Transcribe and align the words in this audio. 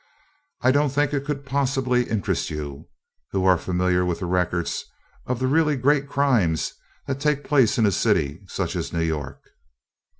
"I 0.61 0.71
don't 0.71 0.89
think 0.89 1.13
it 1.13 1.25
could 1.25 1.45
possibly 1.45 2.09
interest 2.09 2.49
you, 2.49 2.89
who 3.29 3.45
are 3.45 3.55
familiar 3.55 4.03
with 4.03 4.17
the 4.19 4.25
records 4.25 4.83
of 5.27 5.37
the 5.39 5.45
really 5.45 5.75
great 5.75 6.09
crimes 6.09 6.73
that 7.05 7.19
take 7.19 7.43
place 7.43 7.77
in 7.77 7.85
a 7.85 7.91
city 7.91 8.41
such 8.47 8.75
as 8.75 8.91
New 8.91 9.03
York." 9.03 9.51